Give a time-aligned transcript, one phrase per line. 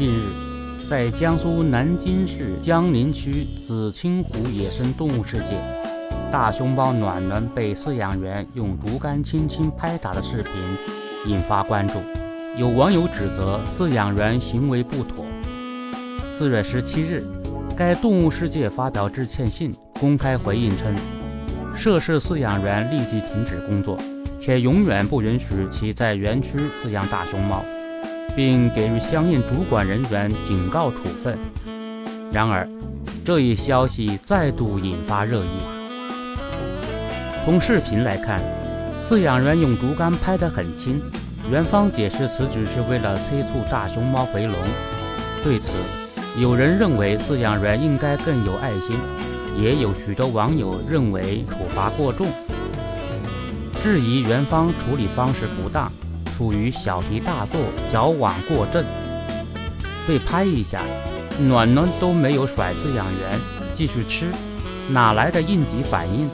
[0.00, 0.22] 近日，
[0.88, 5.62] 在江苏南京市江宁区紫清湖野生动物世界，
[6.32, 10.54] 大熊猫暖暖被饲养员用竹竿轻轻拍打的视频
[11.26, 11.96] 引发关注。
[12.56, 15.22] 有网友指责饲养员行为不妥。
[16.30, 17.22] 四月十七日，
[17.76, 19.70] 该动物世界发表致歉信，
[20.00, 20.94] 公开回应称，
[21.74, 23.98] 涉事饲养员立即停止工作，
[24.40, 27.62] 且永远不允许其在园区饲养大熊猫。
[28.34, 31.38] 并给予相应主管人员警告处分。
[32.32, 32.68] 然而，
[33.24, 35.58] 这一消息再度引发热议。
[37.44, 38.40] 从视频来看，
[39.02, 41.00] 饲养员用竹竿拍得很轻，
[41.50, 44.54] 园方解释此举是为了催促大熊猫回笼。
[45.42, 45.72] 对此，
[46.38, 48.96] 有人认为饲养员应该更有爱心，
[49.56, 52.28] 也有许多网友认为处罚过重，
[53.82, 55.90] 质疑园方处理方式不当。
[56.40, 57.60] 处于小题大做、
[57.92, 58.82] 矫枉过正，
[60.08, 60.82] 被拍一下，
[61.38, 63.38] 暖暖都没有甩饲养员，
[63.74, 64.32] 继续吃，
[64.88, 66.30] 哪来的应急反应？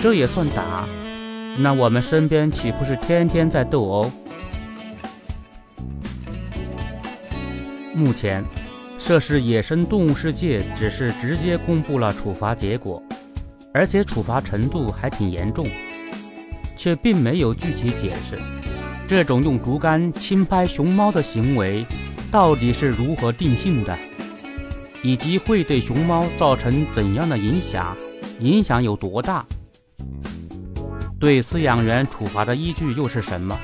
[0.00, 0.88] 这也算打？
[1.58, 4.10] 那我们身边岂不是天天在斗殴？
[7.94, 8.42] 目前，
[8.98, 13.02] 涉事野生动物世界只是直接公布了处罚结果，
[13.74, 15.66] 而且处罚程度还挺严重，
[16.74, 18.38] 却并没有具体解释。
[19.06, 21.86] 这种用竹竿轻拍熊猫的行为，
[22.30, 23.96] 到底是如何定性的，
[25.02, 27.94] 以及会对熊猫造成怎样的影响？
[28.40, 29.44] 影响有多大？
[31.20, 33.58] 对饲养员处罚的依据又是什么？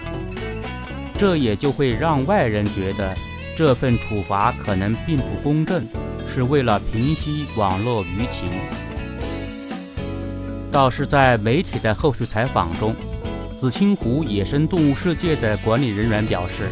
[1.14, 3.16] 这也就会让外人觉得
[3.56, 5.86] 这份处罚可能并不公正，
[6.28, 8.48] 是为了平息网络舆情。
[10.70, 12.94] 倒是在媒体的后续采访中。
[13.61, 16.66] 紫清湖野生动物世界的管理人员表示，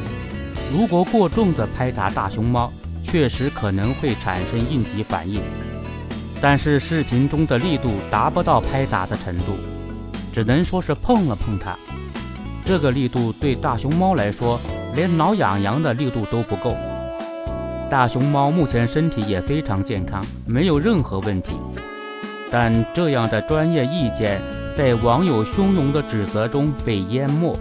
[0.72, 2.72] 如果过重的拍打大熊猫，
[3.03, 5.42] 确实可能会产生应急反应，
[6.41, 9.53] 但是视频中的力度达不到拍打的程度，
[10.32, 11.77] 只能说是碰了碰它。
[12.65, 14.59] 这个力度对大熊猫来说，
[14.94, 16.75] 连挠痒痒的力度都不够。
[17.91, 21.50] 大熊猫目前身体也非常健康，没有任何问题，
[22.50, 24.41] 但这样的专业意见。
[24.78, 27.59] 在网友汹涌的指责中被淹没。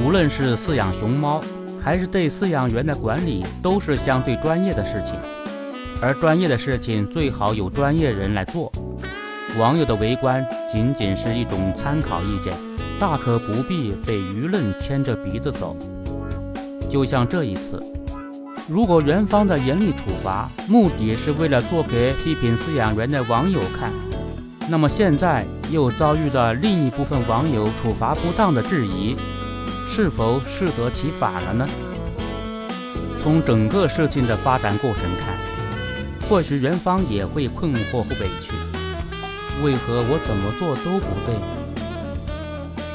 [0.00, 1.42] 无论是饲养熊猫，
[1.82, 5.16] 还是对饲养员的管理，都是相对专业的事情。
[6.00, 8.70] 而专业的事情最好有专业人来做。
[9.58, 12.54] 网友的围观仅仅是一种参考意见，
[13.00, 15.76] 大可不必被舆论牵着鼻子走。
[16.88, 17.82] 就像这一次，
[18.68, 23.90] 如果园方的严厉处罚目的是为了做给批评饲养员的网友看。
[24.70, 29.16] 那么现在又遭遇了另一部分网友处罚不当的质疑，
[29.88, 31.66] 是否适得其反了呢？
[33.18, 35.34] 从整个事情的发展过程看，
[36.28, 38.52] 或许元芳也会困惑和委屈：
[39.64, 41.34] 为何我怎么做都不对？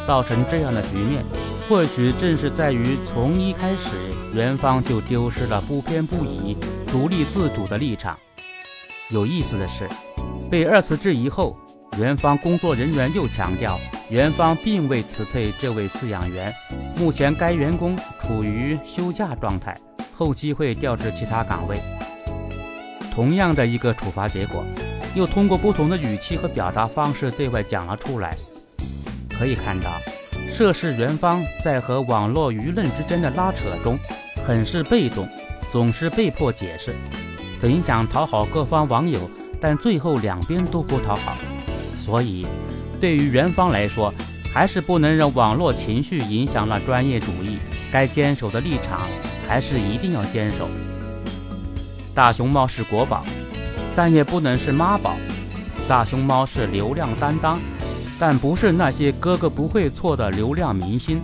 [0.07, 1.25] 造成这样的局面，
[1.67, 3.97] 或许正是在于从一开始
[4.33, 6.55] 元芳就丢失了不偏不倚、
[6.87, 8.17] 独立自主的立场。
[9.09, 9.89] 有意思的是，
[10.49, 11.57] 被二次质疑后。
[11.97, 13.79] 园方工作人员又强调，
[14.09, 16.53] 园方并未辞退这位饲养员，
[16.97, 19.73] 目前该员工处于休假状态，
[20.13, 21.79] 后期会调至其他岗位。
[23.13, 24.65] 同样的一个处罚结果，
[25.15, 28.35] 又通过不同的语气和表达方式对外讲了出来。
[29.29, 29.89] 可以看到，
[30.49, 33.97] 涉事园方在和网络舆论之间的拉扯中，
[34.45, 35.25] 很是被动，
[35.71, 36.93] 总是被迫解释，
[37.61, 39.31] 本想讨好各方网友，
[39.61, 41.37] 但最后两边都不讨好。
[42.05, 42.45] 所以，
[43.01, 44.13] 对于元芳来说，
[44.53, 47.57] 还是不能让网络情绪影响了专业主义。
[47.91, 49.07] 该坚守的立场，
[49.47, 50.69] 还是一定要坚守。
[52.13, 53.25] 大熊猫是国宝，
[53.95, 55.15] 但也不能是妈宝。
[55.87, 57.59] 大熊猫是流量担当，
[58.19, 61.19] 但不是那些哥哥不会错的流量明星。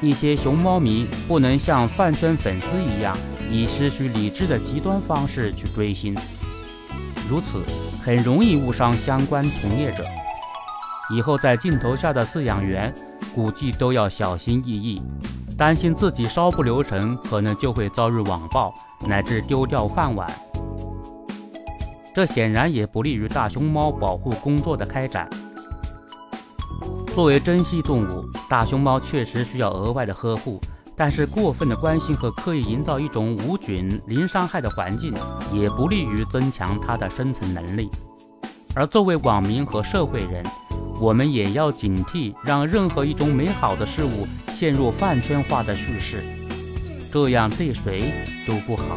[0.00, 3.16] 一些熊猫迷不能像饭圈粉丝一样，
[3.50, 6.16] 以失去理智的极端方式去追星。
[7.28, 7.62] 如此
[8.04, 10.04] 很容易误伤相关从业者，
[11.14, 12.92] 以后在镜头下的饲养员
[13.32, 15.00] 估计都要小心翼翼，
[15.56, 18.74] 担心自己稍不留神，可能就会遭遇网暴
[19.06, 20.28] 乃至丢掉饭碗。
[22.12, 25.30] 这显然也不利于大熊猫保护工作的开展。
[27.14, 30.60] 作为珍稀动物，大熊猫确实需要额外的呵护。
[31.02, 35.12] 但是过分的关心和刻意营造一种无菌零伤害的环境，
[35.52, 37.90] 也不利于增强它的生存能力。
[38.72, 40.44] 而作为网民和社会人，
[41.00, 46.22] 我们也要警惕，让任何一种美好的事物陷入饭圈化的叙事。
[47.10, 48.12] 这样对谁
[48.46, 48.96] 都不好。